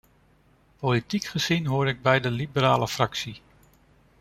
[0.79, 3.41] Politiek gezien hoor ik bij de liberale fractie.